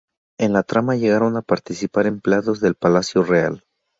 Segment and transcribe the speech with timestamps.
[0.39, 3.63] En la trama llegaron a participar empleados del Palacio Real.